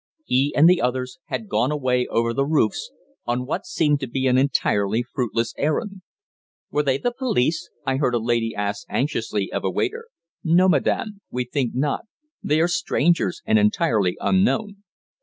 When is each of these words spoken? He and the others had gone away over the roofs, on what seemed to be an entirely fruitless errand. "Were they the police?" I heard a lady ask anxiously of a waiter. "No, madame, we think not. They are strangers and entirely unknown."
He 0.25 0.51
and 0.57 0.67
the 0.67 0.81
others 0.81 1.19
had 1.25 1.47
gone 1.47 1.69
away 1.71 2.07
over 2.07 2.33
the 2.33 2.43
roofs, 2.47 2.89
on 3.27 3.45
what 3.45 3.67
seemed 3.67 3.99
to 3.99 4.07
be 4.09 4.25
an 4.25 4.35
entirely 4.35 5.03
fruitless 5.03 5.53
errand. 5.59 6.01
"Were 6.71 6.81
they 6.81 6.97
the 6.97 7.11
police?" 7.13 7.69
I 7.85 7.97
heard 7.97 8.15
a 8.15 8.19
lady 8.19 8.55
ask 8.55 8.83
anxiously 8.89 9.53
of 9.53 9.63
a 9.63 9.69
waiter. 9.69 10.07
"No, 10.43 10.67
madame, 10.67 11.21
we 11.29 11.45
think 11.45 11.75
not. 11.75 12.05
They 12.41 12.59
are 12.61 12.67
strangers 12.67 13.43
and 13.45 13.59
entirely 13.59 14.17
unknown." 14.19 14.77